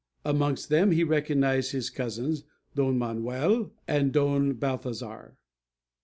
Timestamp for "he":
0.93-1.03